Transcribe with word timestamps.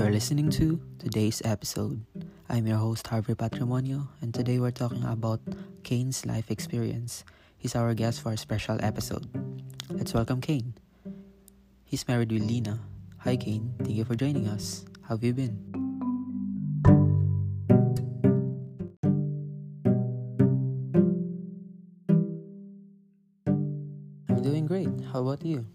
You 0.00 0.06
are 0.06 0.10
listening 0.10 0.48
to 0.56 0.80
today's 0.98 1.42
episode. 1.44 2.00
I'm 2.48 2.66
your 2.66 2.78
host, 2.78 3.06
Harvey 3.06 3.34
Patrimonio, 3.34 4.08
and 4.22 4.32
today 4.32 4.58
we're 4.58 4.70
talking 4.70 5.04
about 5.04 5.40
Kane's 5.82 6.24
life 6.24 6.50
experience. 6.50 7.22
He's 7.58 7.76
our 7.76 7.92
guest 7.92 8.22
for 8.22 8.32
a 8.32 8.38
special 8.38 8.82
episode. 8.82 9.28
Let's 9.90 10.14
welcome 10.14 10.40
Kane. 10.40 10.72
He's 11.84 12.08
married 12.08 12.32
with 12.32 12.40
Lena. 12.40 12.80
Hi, 13.28 13.36
Kane. 13.36 13.74
Thank 13.84 13.90
you 13.90 14.06
for 14.06 14.14
joining 14.14 14.48
us. 14.48 14.86
How 15.02 15.16
have 15.16 15.22
you 15.22 15.34
been? 15.34 15.60
I'm 24.30 24.40
doing 24.40 24.64
great. 24.64 24.88
How 25.12 25.20
about 25.20 25.44
you? 25.44 25.66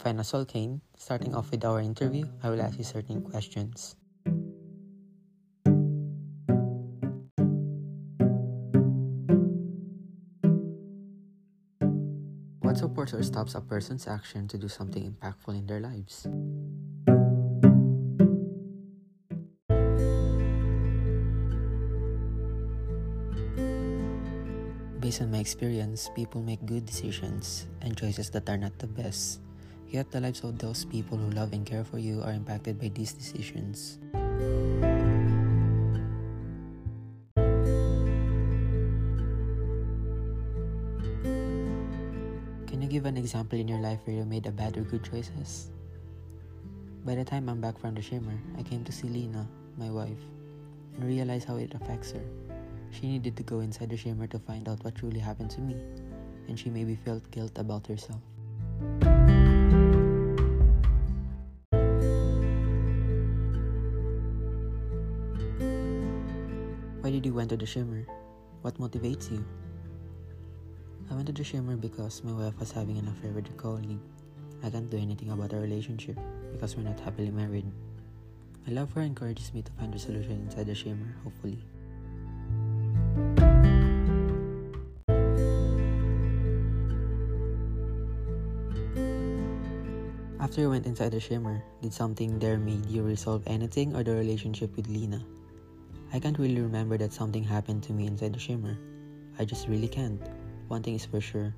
As 0.00 0.32
Kane. 0.48 0.80
Starting 0.96 1.34
off 1.34 1.50
with 1.50 1.62
our 1.62 1.78
interview, 1.78 2.24
I 2.42 2.48
will 2.48 2.62
ask 2.62 2.78
you 2.78 2.84
certain 2.84 3.20
questions. 3.20 3.96
What 12.64 12.78
supports 12.78 13.12
or 13.12 13.22
stops 13.22 13.54
a 13.54 13.60
person's 13.60 14.08
action 14.08 14.48
to 14.48 14.56
do 14.56 14.68
something 14.68 15.04
impactful 15.04 15.52
in 15.52 15.66
their 15.66 15.80
lives? 15.80 16.24
Based 24.98 25.20
on 25.20 25.30
my 25.30 25.38
experience, 25.38 26.08
people 26.16 26.40
make 26.40 26.64
good 26.64 26.86
decisions 26.86 27.66
and 27.82 27.96
choices 27.96 28.30
that 28.30 28.48
are 28.48 28.56
not 28.56 28.78
the 28.78 28.86
best. 28.86 29.40
Yet 29.90 30.12
the 30.12 30.20
lives 30.20 30.46
of 30.46 30.56
those 30.56 30.84
people 30.84 31.18
who 31.18 31.30
love 31.34 31.52
and 31.52 31.66
care 31.66 31.82
for 31.82 31.98
you 31.98 32.22
are 32.22 32.30
impacted 32.30 32.78
by 32.78 32.94
these 32.94 33.12
decisions. 33.12 33.98
Can 42.70 42.78
you 42.80 42.86
give 42.86 43.04
an 43.04 43.16
example 43.16 43.58
in 43.58 43.66
your 43.66 43.80
life 43.80 43.98
where 44.04 44.14
you 44.14 44.24
made 44.24 44.46
a 44.46 44.52
bad 44.52 44.78
or 44.78 44.82
good 44.82 45.02
choices? 45.02 45.72
By 47.04 47.16
the 47.16 47.24
time 47.24 47.48
I'm 47.48 47.60
back 47.60 47.76
from 47.76 47.96
the 47.96 48.02
shimmer, 48.02 48.38
I 48.56 48.62
came 48.62 48.84
to 48.84 48.92
see 48.92 49.08
Lena, 49.08 49.48
my 49.76 49.90
wife, 49.90 50.22
and 50.94 51.04
realized 51.04 51.48
how 51.48 51.56
it 51.56 51.74
affects 51.74 52.12
her. 52.12 52.22
She 52.92 53.08
needed 53.08 53.36
to 53.38 53.42
go 53.42 53.58
inside 53.58 53.90
the 53.90 53.96
shimmer 53.96 54.28
to 54.28 54.38
find 54.38 54.68
out 54.68 54.84
what 54.84 54.94
truly 54.94 55.18
happened 55.18 55.50
to 55.50 55.60
me, 55.60 55.74
and 56.46 56.56
she 56.56 56.70
maybe 56.70 56.94
felt 56.94 57.28
guilt 57.32 57.58
about 57.58 57.88
herself. 57.88 58.22
Why 67.10 67.18
did 67.18 67.26
you 67.26 67.34
went 67.34 67.50
to 67.50 67.56
the 67.56 67.66
shimmer? 67.66 68.06
What 68.62 68.78
motivates 68.78 69.32
you? 69.32 69.44
I 71.10 71.14
went 71.14 71.26
to 71.26 71.32
the 71.32 71.42
shimmer 71.42 71.74
because 71.74 72.22
my 72.22 72.30
wife 72.30 72.54
was 72.60 72.70
having 72.70 72.98
an 72.98 73.08
affair 73.08 73.32
with 73.32 73.50
a 73.50 73.52
colleague. 73.58 73.98
I 74.62 74.70
can't 74.70 74.88
do 74.88 74.96
anything 74.96 75.32
about 75.32 75.52
our 75.52 75.58
relationship 75.58 76.16
because 76.52 76.76
we're 76.76 76.86
not 76.86 77.00
happily 77.00 77.32
married. 77.32 77.66
My 78.64 78.74
love 78.74 78.94
for 78.94 79.00
her 79.00 79.06
encourages 79.06 79.52
me 79.52 79.62
to 79.62 79.72
find 79.72 79.92
a 79.92 79.98
solution 79.98 80.46
inside 80.46 80.66
the 80.70 80.74
shimmer, 80.76 81.16
hopefully. 81.26 81.58
After 90.38 90.60
you 90.60 90.70
went 90.70 90.86
inside 90.86 91.10
the 91.10 91.18
shimmer, 91.18 91.60
did 91.82 91.92
something 91.92 92.38
there 92.38 92.56
made 92.56 92.86
you 92.86 93.02
resolve 93.02 93.42
anything 93.48 93.96
or 93.96 94.04
the 94.04 94.14
relationship 94.14 94.76
with 94.76 94.86
Lena? 94.86 95.26
I 96.12 96.18
can't 96.18 96.38
really 96.38 96.60
remember 96.60 96.98
that 96.98 97.12
something 97.12 97.44
happened 97.44 97.84
to 97.84 97.92
me 97.92 98.06
inside 98.06 98.34
the 98.34 98.38
shimmer. 98.38 98.76
I 99.38 99.44
just 99.44 99.68
really 99.68 99.86
can't. 99.86 100.20
One 100.66 100.82
thing 100.82 100.94
is 100.94 101.06
for 101.06 101.20
sure, 101.20 101.54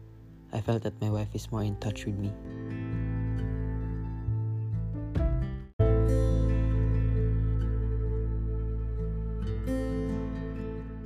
I 0.53 0.61
felt 0.61 0.83
that 0.83 1.01
my 1.01 1.09
wife 1.09 1.33
is 1.33 1.51
more 1.51 1.65
in 1.65 1.77
touch 1.81 2.05
with 2.05 2.17
me. 2.21 2.31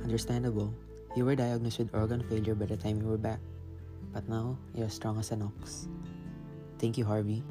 Understandable. 0.03 0.73
You 1.15 1.23
were 1.23 1.35
diagnosed 1.35 1.79
with 1.79 1.95
organ 1.95 2.23
failure 2.27 2.53
by 2.53 2.65
the 2.65 2.75
time 2.75 3.01
you 3.01 3.07
were 3.07 3.17
back. 3.17 3.39
But 4.11 4.27
now, 4.27 4.57
you're 4.75 4.87
as 4.87 4.93
strong 4.93 5.19
as 5.19 5.31
an 5.31 5.41
ox. 5.41 5.87
Thank 6.79 6.97
you, 6.97 7.05
Harvey. 7.05 7.43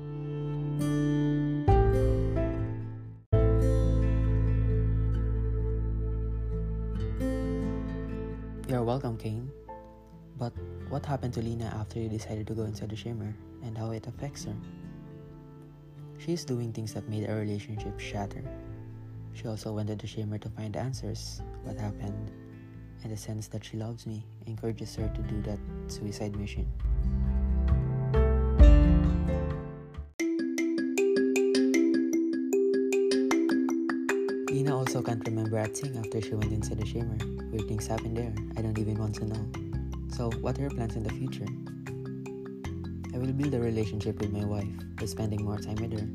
Welcome, 8.97 9.19
Kane. 9.19 9.51
But 10.39 10.55
what 10.89 11.05
happened 11.05 11.35
to 11.35 11.43
Lena 11.43 11.67
after 11.79 12.01
you 12.01 12.09
decided 12.09 12.47
to 12.47 12.55
go 12.55 12.63
inside 12.63 12.89
the 12.89 12.97
shimmer 12.97 13.37
and 13.63 13.77
how 13.77 13.91
it 13.91 14.07
affects 14.07 14.45
her? 14.45 14.57
She's 16.17 16.47
doing 16.47 16.73
things 16.73 16.95
that 16.95 17.07
made 17.07 17.29
our 17.29 17.37
relationship 17.37 18.01
shatter. 18.01 18.43
She 19.35 19.49
also 19.49 19.75
went 19.75 19.89
to 19.89 19.97
the 19.97 20.07
shimmer 20.07 20.39
to 20.39 20.49
find 20.49 20.75
answers, 20.79 21.43
what 21.63 21.77
happened, 21.79 22.31
and 23.03 23.13
the 23.13 23.19
sense 23.19 23.49
that 23.49 23.63
she 23.63 23.77
loves 23.77 24.07
me 24.07 24.25
encourages 24.47 24.97
her 24.97 25.13
to 25.15 25.21
do 25.29 25.43
that 25.43 25.59
suicide 25.89 26.35
mission. 26.35 26.67
Lena 34.67 34.79
also 34.79 35.01
can't 35.01 35.25
remember 35.25 35.59
a 35.59 35.69
thing 35.69 35.97
after 35.97 36.21
she 36.21 36.35
went 36.35 36.51
inside 36.51 36.79
the 36.79 36.87
shimmer. 36.87 37.17
Weird 37.53 37.69
things 37.69 37.87
happened 37.87 38.17
there. 38.17 38.35
I 38.57 38.63
don't 38.63 38.77
even 38.77 38.99
want 38.99 39.15
to 39.15 39.25
know. 39.25 39.47
So, 40.17 40.29
what 40.41 40.59
are 40.59 40.63
your 40.63 40.71
plans 40.71 40.97
in 40.97 41.05
the 41.05 41.15
future? 41.15 41.47
I 43.15 43.19
will 43.19 43.33
build 43.33 43.55
a 43.55 43.61
relationship 43.61 44.19
with 44.19 44.33
my 44.33 44.45
wife 44.45 44.67
by 44.97 45.07
spending 45.07 45.45
more 45.45 45.59
time 45.59 45.77
with 45.77 45.93
her 45.93 46.07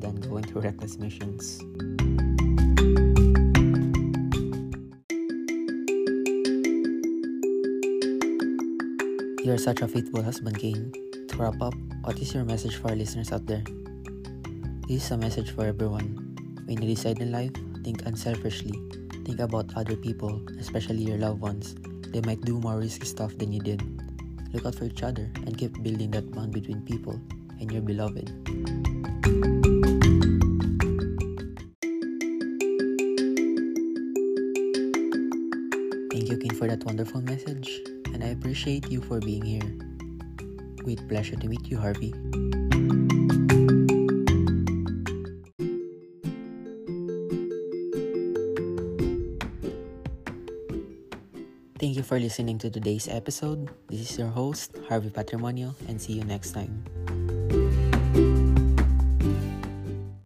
than 0.00 0.16
going 0.22 0.44
through 0.44 0.62
reckless 0.62 0.96
missions. 0.96 1.60
You 9.44 9.52
are 9.52 9.58
such 9.58 9.82
a 9.82 9.88
faithful 9.88 10.22
husband, 10.22 10.58
Kane. 10.58 10.92
To 11.28 11.36
wrap 11.36 11.60
up, 11.60 11.74
what 12.04 12.18
is 12.20 12.32
your 12.32 12.44
message 12.44 12.76
for 12.76 12.88
our 12.88 12.96
listeners 12.96 13.32
out 13.32 13.44
there? 13.44 13.64
This 14.88 15.04
is 15.04 15.10
a 15.10 15.18
message 15.18 15.50
for 15.50 15.66
everyone. 15.66 16.25
When 16.66 16.82
you 16.82 16.96
decide 16.96 17.20
in 17.20 17.30
life, 17.30 17.52
think 17.84 18.02
unselfishly. 18.06 18.74
Think 19.24 19.38
about 19.38 19.70
other 19.76 19.94
people, 19.94 20.42
especially 20.58 21.06
your 21.06 21.16
loved 21.16 21.40
ones. 21.40 21.76
They 22.10 22.20
might 22.22 22.40
do 22.42 22.58
more 22.58 22.76
risky 22.76 23.06
stuff 23.06 23.38
than 23.38 23.52
you 23.52 23.60
did. 23.60 23.86
Look 24.52 24.66
out 24.66 24.74
for 24.74 24.84
each 24.84 25.04
other 25.04 25.30
and 25.46 25.56
keep 25.56 25.80
building 25.84 26.10
that 26.10 26.32
bond 26.32 26.52
between 26.52 26.82
people 26.82 27.20
and 27.60 27.70
your 27.70 27.82
beloved. 27.82 28.34
Thank 36.10 36.26
you, 36.26 36.36
King, 36.36 36.54
for 36.58 36.66
that 36.66 36.82
wonderful 36.84 37.22
message, 37.22 37.78
and 38.10 38.24
I 38.24 38.34
appreciate 38.34 38.90
you 38.90 39.02
for 39.02 39.20
being 39.20 39.46
here. 39.46 39.70
Great 40.82 41.06
pleasure 41.06 41.36
to 41.36 41.46
meet 41.46 41.70
you, 41.70 41.78
Harvey. 41.78 42.12
Thank 51.78 51.96
you 51.96 52.02
for 52.02 52.18
listening 52.18 52.56
to 52.64 52.70
today's 52.70 53.06
episode. 53.06 53.68
This 53.88 54.10
is 54.10 54.18
your 54.18 54.28
host, 54.28 54.72
Harvey 54.88 55.10
Patrimonio, 55.10 55.74
and 55.88 56.00
see 56.00 56.14
you 56.14 56.24
next 56.24 56.52
time. 56.52 56.72